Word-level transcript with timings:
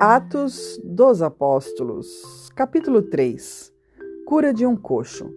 Atos 0.00 0.80
dos 0.82 1.22
Apóstolos, 1.22 2.50
capítulo 2.56 3.00
3 3.00 3.72
Cura 4.26 4.52
de 4.52 4.66
um 4.66 4.74
coxo. 4.74 5.32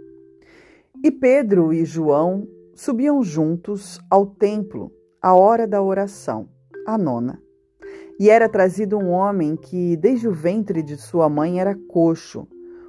E 1.04 1.12
Pedro 1.12 1.72
e 1.72 1.86
João 1.86 2.48
subiam 2.74 3.22
juntos 3.22 4.00
ao 4.10 4.26
templo 4.26 4.92
à 5.22 5.36
hora 5.36 5.68
da 5.68 5.80
oração, 5.80 6.50
a 6.88 6.98
nona. 6.98 7.40
E 8.20 8.32
era 8.32 8.50
trazido 8.50 8.98
um 8.98 9.12
homem 9.12 9.56
que, 9.56 9.96
desde 9.96 10.28
o 10.28 10.34
ventre 10.34 10.82
de 10.82 10.98
sua 10.98 11.30
mãe, 11.30 11.60
era 11.60 11.76
coxo, 11.88 12.48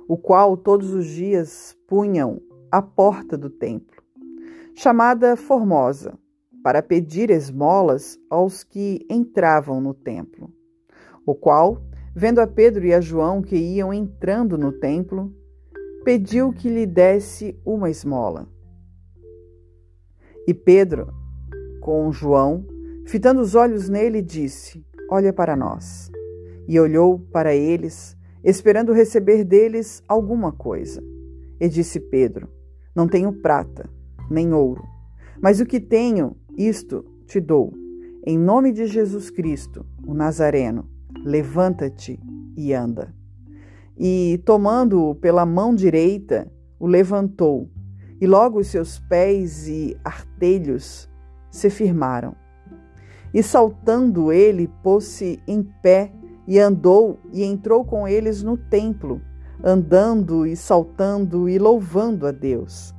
o 0.08 0.16
qual 0.16 0.56
todos 0.56 0.94
os 0.94 1.06
dias 1.06 1.76
punham 1.86 2.40
à 2.72 2.80
porta 2.80 3.36
do 3.36 3.50
templo, 3.50 4.02
chamada 4.74 5.36
Formosa, 5.36 6.18
para 6.64 6.82
pedir 6.82 7.28
esmolas 7.28 8.18
aos 8.30 8.64
que 8.64 9.06
entravam 9.10 9.82
no 9.82 9.92
templo 9.92 10.50
o 11.30 11.34
qual, 11.34 11.82
vendo 12.16 12.40
a 12.40 12.46
Pedro 12.46 12.86
e 12.86 12.94
a 12.94 13.02
João 13.02 13.42
que 13.42 13.54
iam 13.54 13.92
entrando 13.92 14.56
no 14.56 14.72
templo, 14.72 15.30
pediu 16.02 16.54
que 16.54 16.70
lhe 16.70 16.86
desse 16.86 17.54
uma 17.66 17.90
esmola. 17.90 18.48
E 20.46 20.54
Pedro, 20.54 21.12
com 21.82 22.10
João, 22.10 22.64
fitando 23.06 23.42
os 23.42 23.54
olhos 23.54 23.90
nele, 23.90 24.22
disse: 24.22 24.82
Olha 25.10 25.30
para 25.30 25.54
nós. 25.54 26.10
E 26.66 26.80
olhou 26.80 27.18
para 27.18 27.54
eles, 27.54 28.16
esperando 28.42 28.94
receber 28.94 29.44
deles 29.44 30.02
alguma 30.08 30.50
coisa. 30.50 31.02
E 31.60 31.68
disse 31.68 32.00
Pedro: 32.00 32.48
Não 32.96 33.06
tenho 33.06 33.34
prata, 33.34 33.86
nem 34.30 34.54
ouro, 34.54 34.82
mas 35.42 35.60
o 35.60 35.66
que 35.66 35.78
tenho, 35.78 36.34
isto 36.56 37.04
te 37.26 37.38
dou. 37.38 37.74
Em 38.24 38.38
nome 38.38 38.72
de 38.72 38.86
Jesus 38.86 39.28
Cristo, 39.28 39.84
o 40.06 40.14
Nazareno 40.14 40.96
levanta-te 41.24 42.20
e 42.56 42.72
anda. 42.72 43.14
E, 43.96 44.40
tomando-o 44.44 45.14
pela 45.14 45.44
mão 45.44 45.74
direita, 45.74 46.50
o 46.78 46.86
levantou, 46.86 47.68
e 48.20 48.26
logo 48.26 48.58
os 48.60 48.68
seus 48.68 48.98
pés 48.98 49.68
e 49.68 49.96
artelhos 50.04 51.08
se 51.50 51.68
firmaram. 51.70 52.34
E 53.32 53.42
saltando 53.42 54.32
ele, 54.32 54.68
pôs-se 54.82 55.40
em 55.46 55.62
pé 55.82 56.12
e 56.46 56.58
andou 56.58 57.18
e 57.32 57.44
entrou 57.44 57.84
com 57.84 58.08
eles 58.08 58.42
no 58.42 58.56
templo, 58.56 59.20
andando 59.62 60.46
e 60.46 60.56
saltando 60.56 61.48
e 61.48 61.58
louvando 61.58 62.26
a 62.26 62.30
Deus. 62.30 62.94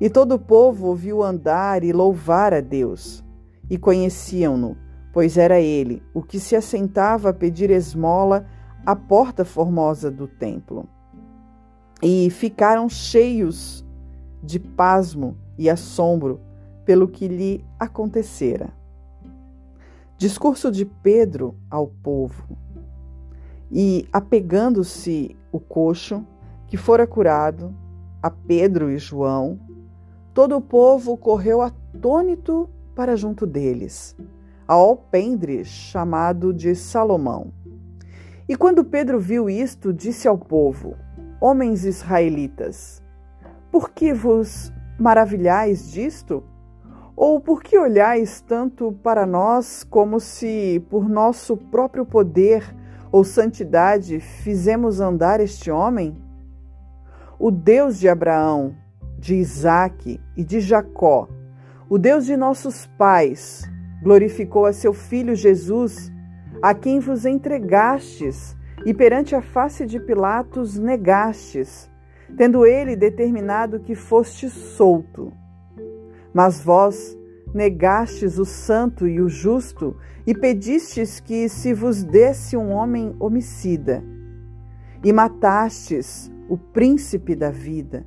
E 0.00 0.10
todo 0.10 0.36
o 0.36 0.38
povo 0.38 0.88
ouviu 0.88 1.22
andar 1.22 1.82
e 1.82 1.92
louvar 1.92 2.52
a 2.52 2.60
Deus, 2.60 3.24
e 3.70 3.78
conheciam-no 3.78 4.76
pois 5.12 5.36
era 5.36 5.60
ele 5.60 6.02
o 6.14 6.22
que 6.22 6.40
se 6.40 6.56
assentava 6.56 7.28
a 7.28 7.34
pedir 7.34 7.70
esmola 7.70 8.46
à 8.84 8.96
porta 8.96 9.44
formosa 9.44 10.10
do 10.10 10.26
templo. 10.26 10.88
E 12.02 12.30
ficaram 12.30 12.88
cheios 12.88 13.84
de 14.42 14.58
pasmo 14.58 15.36
e 15.56 15.70
assombro 15.70 16.40
pelo 16.84 17.06
que 17.06 17.28
lhe 17.28 17.64
acontecera. 17.78 18.72
Discurso 20.16 20.70
de 20.70 20.84
Pedro 20.84 21.54
ao 21.70 21.86
povo. 21.86 22.56
E 23.70 24.08
apegando-se 24.12 25.36
o 25.52 25.60
coxo, 25.60 26.26
que 26.66 26.76
fora 26.76 27.06
curado, 27.06 27.74
a 28.22 28.30
Pedro 28.30 28.90
e 28.90 28.98
João, 28.98 29.60
todo 30.34 30.56
o 30.56 30.60
povo 30.60 31.16
correu 31.16 31.60
atônito 31.60 32.68
para 32.94 33.16
junto 33.16 33.46
deles 33.46 34.16
a 34.72 34.74
alpendre 34.74 35.66
chamado 35.66 36.50
de 36.50 36.74
Salomão. 36.74 37.52
E 38.48 38.56
quando 38.56 38.82
Pedro 38.82 39.20
viu 39.20 39.50
isto, 39.50 39.92
disse 39.92 40.26
ao 40.26 40.38
povo: 40.38 40.96
Homens 41.38 41.84
israelitas, 41.84 43.02
por 43.70 43.90
que 43.90 44.14
vos 44.14 44.72
maravilhais 44.98 45.90
disto? 45.90 46.42
Ou 47.14 47.38
por 47.38 47.62
que 47.62 47.78
olhais 47.78 48.40
tanto 48.40 48.92
para 49.02 49.26
nós 49.26 49.84
como 49.84 50.18
se 50.18 50.82
por 50.88 51.06
nosso 51.06 51.54
próprio 51.54 52.06
poder 52.06 52.74
ou 53.12 53.22
santidade 53.24 54.20
fizemos 54.20 55.02
andar 55.02 55.38
este 55.38 55.70
homem? 55.70 56.16
O 57.38 57.50
Deus 57.50 57.98
de 57.98 58.08
Abraão, 58.08 58.74
de 59.18 59.34
Isaque 59.34 60.18
e 60.34 60.42
de 60.42 60.60
Jacó, 60.60 61.28
o 61.90 61.98
Deus 61.98 62.24
de 62.24 62.38
nossos 62.38 62.86
pais, 62.96 63.70
glorificou 64.02 64.66
a 64.66 64.72
seu 64.72 64.92
Filho 64.92 65.34
Jesus, 65.34 66.12
a 66.60 66.74
quem 66.74 66.98
vos 66.98 67.24
entregastes 67.24 68.56
e 68.84 68.92
perante 68.92 69.34
a 69.34 69.40
face 69.40 69.86
de 69.86 70.00
Pilatos 70.00 70.76
negastes, 70.76 71.88
tendo 72.36 72.66
ele 72.66 72.96
determinado 72.96 73.78
que 73.80 73.94
foste 73.94 74.50
solto. 74.50 75.32
Mas 76.34 76.60
vós 76.60 77.16
negastes 77.54 78.38
o 78.38 78.44
santo 78.44 79.06
e 79.06 79.20
o 79.20 79.28
justo 79.28 79.96
e 80.26 80.34
pedistes 80.34 81.20
que 81.20 81.48
se 81.48 81.72
vos 81.72 82.02
desse 82.02 82.56
um 82.56 82.72
homem 82.72 83.14
homicida. 83.20 84.02
E 85.04 85.12
matastes 85.12 86.30
o 86.48 86.56
príncipe 86.56 87.34
da 87.34 87.50
vida, 87.50 88.06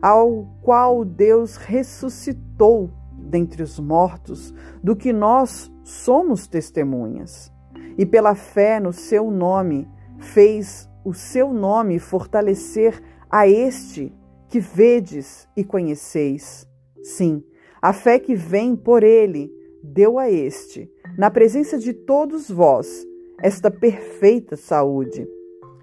ao 0.00 0.46
qual 0.62 1.04
Deus 1.04 1.56
ressuscitou 1.56 2.90
dentre 3.28 3.62
os 3.62 3.78
mortos, 3.78 4.54
do 4.82 4.96
que 4.96 5.12
nós 5.12 5.70
somos 5.84 6.46
testemunhas. 6.46 7.52
E 7.96 8.06
pela 8.06 8.34
fé 8.34 8.80
no 8.80 8.92
seu 8.92 9.30
nome, 9.30 9.88
fez 10.18 10.88
o 11.04 11.14
seu 11.14 11.52
nome 11.52 11.98
fortalecer 11.98 13.02
a 13.30 13.46
este 13.46 14.12
que 14.48 14.60
vedes 14.60 15.48
e 15.56 15.62
conheceis. 15.62 16.66
Sim, 17.02 17.44
a 17.80 17.92
fé 17.92 18.18
que 18.18 18.34
vem 18.34 18.74
por 18.74 19.02
ele 19.02 19.52
deu 19.82 20.18
a 20.18 20.30
este, 20.30 20.90
na 21.16 21.30
presença 21.30 21.78
de 21.78 21.92
todos 21.92 22.50
vós, 22.50 23.06
esta 23.40 23.70
perfeita 23.70 24.56
saúde. 24.56 25.26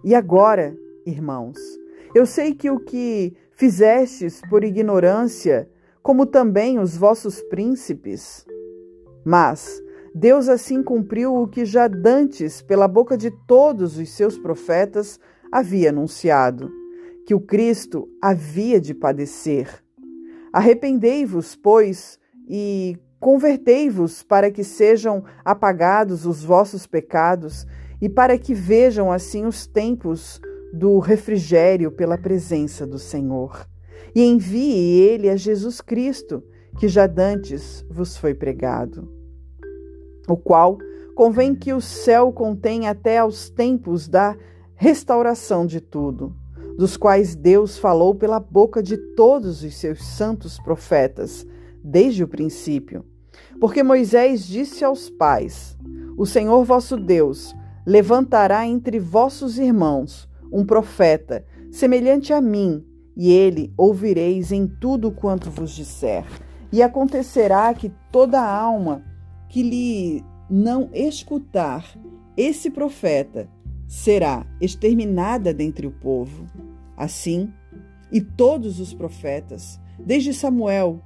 E 0.03 0.13
agora, 0.13 0.77
irmãos, 1.05 1.57
eu 2.13 2.25
sei 2.25 2.53
que 2.53 2.69
o 2.69 2.79
que 2.79 3.33
fizestes 3.51 4.41
por 4.49 4.63
ignorância, 4.63 5.69
como 6.05 6.27
também 6.27 6.77
os 6.77 6.95
vossos 6.95 7.41
príncipes. 7.41 8.45
Mas 9.25 9.81
Deus 10.13 10.47
assim 10.47 10.83
cumpriu 10.83 11.35
o 11.35 11.47
que 11.47 11.65
já 11.65 11.87
dantes, 11.87 12.61
pela 12.61 12.87
boca 12.87 13.17
de 13.17 13.31
todos 13.47 13.97
os 13.97 14.11
seus 14.11 14.37
profetas, 14.37 15.19
havia 15.51 15.89
anunciado: 15.89 16.71
que 17.25 17.33
o 17.33 17.39
Cristo 17.39 18.07
havia 18.21 18.79
de 18.79 18.93
padecer. 18.93 19.83
Arrependei-vos, 20.53 21.55
pois, 21.55 22.19
e 22.47 22.95
convertei-vos 23.19 24.21
para 24.21 24.51
que 24.51 24.63
sejam 24.63 25.23
apagados 25.43 26.23
os 26.23 26.43
vossos 26.43 26.85
pecados 26.85 27.65
e 27.99 28.07
para 28.07 28.37
que 28.37 28.53
vejam 28.53 29.11
assim 29.11 29.43
os 29.47 29.65
tempos 29.65 30.39
do 30.71 30.99
refrigério 30.99 31.89
pela 31.89 32.15
presença 32.15 32.85
do 32.85 32.99
Senhor 32.99 33.65
e 34.15 34.23
envie 34.23 35.01
ele 35.01 35.29
a 35.29 35.35
Jesus 35.35 35.81
Cristo, 35.81 36.41
que 36.79 36.87
já 36.87 37.05
dantes 37.05 37.85
vos 37.89 38.15
foi 38.15 38.33
pregado, 38.33 39.11
o 40.27 40.37
qual 40.37 40.77
convém 41.13 41.53
que 41.53 41.73
o 41.73 41.81
céu 41.81 42.31
contém 42.31 42.87
até 42.87 43.17
aos 43.17 43.49
tempos 43.49 44.07
da 44.07 44.37
restauração 44.73 45.65
de 45.65 45.81
tudo, 45.81 46.33
dos 46.77 46.97
quais 46.97 47.35
Deus 47.35 47.77
falou 47.77 48.15
pela 48.15 48.39
boca 48.39 48.81
de 48.81 48.97
todos 49.15 49.63
os 49.63 49.75
seus 49.75 50.03
santos 50.03 50.57
profetas, 50.59 51.45
desde 51.83 52.23
o 52.23 52.27
princípio. 52.27 53.05
Porque 53.59 53.83
Moisés 53.83 54.45
disse 54.45 54.83
aos 54.83 55.09
pais: 55.09 55.77
O 56.17 56.25
Senhor 56.25 56.63
vosso 56.65 56.97
Deus 56.97 57.55
levantará 57.85 58.65
entre 58.65 58.99
vossos 58.99 59.57
irmãos 59.57 60.27
um 60.51 60.65
profeta, 60.65 61.45
semelhante 61.71 62.33
a 62.33 62.41
mim, 62.41 62.83
e 63.15 63.31
ele 63.31 63.73
ouvireis 63.77 64.51
em 64.51 64.67
tudo 64.67 65.11
quanto 65.11 65.49
vos 65.49 65.71
disser. 65.71 66.25
E 66.71 66.81
acontecerá 66.81 67.73
que 67.73 67.91
toda 68.11 68.41
alma 68.41 69.03
que 69.47 69.63
lhe 69.63 70.23
não 70.49 70.89
escutar 70.93 71.97
esse 72.35 72.69
profeta 72.69 73.49
será 73.87 74.45
exterminada 74.59 75.53
dentre 75.53 75.87
o 75.87 75.91
povo. 75.91 76.45
Assim, 76.97 77.51
e 78.11 78.21
todos 78.21 78.79
os 78.79 78.93
profetas, 78.93 79.79
desde 79.99 80.33
Samuel, 80.33 81.01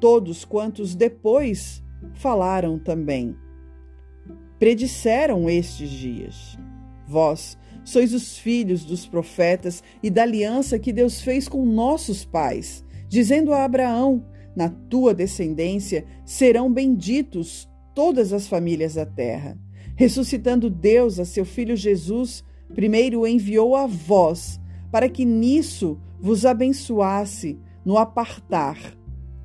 todos 0.00 0.44
quantos 0.44 0.94
depois 0.94 1.82
falaram 2.14 2.78
também, 2.78 3.36
predisseram 4.58 5.48
estes 5.48 5.90
dias. 5.90 6.58
Vós 7.06 7.58
Sois 7.84 8.14
os 8.14 8.38
filhos 8.38 8.84
dos 8.84 9.06
profetas 9.06 9.82
e 10.02 10.10
da 10.10 10.22
aliança 10.22 10.78
que 10.78 10.92
Deus 10.92 11.20
fez 11.20 11.48
com 11.48 11.64
nossos 11.64 12.24
pais, 12.24 12.84
dizendo 13.08 13.52
a 13.52 13.64
Abraão: 13.64 14.24
Na 14.54 14.68
tua 14.68 15.12
descendência 15.12 16.04
serão 16.24 16.72
benditos 16.72 17.68
todas 17.94 18.32
as 18.32 18.46
famílias 18.46 18.94
da 18.94 19.06
terra. 19.06 19.58
Ressuscitando 19.96 20.70
Deus 20.70 21.20
a 21.20 21.24
seu 21.24 21.44
Filho 21.44 21.76
Jesus, 21.76 22.44
primeiro 22.74 23.20
o 23.20 23.26
enviou 23.26 23.76
a 23.76 23.86
vós, 23.86 24.60
para 24.90 25.08
que 25.08 25.24
nisso 25.24 25.98
vos 26.20 26.46
abençoasse 26.46 27.58
no 27.84 27.98
apartar 27.98 28.78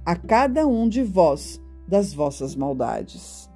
a 0.05 0.15
cada 0.15 0.65
um 0.65 0.87
de 0.87 1.03
vós 1.03 1.61
das 1.87 2.13
vossas 2.13 2.55
maldades. 2.55 3.49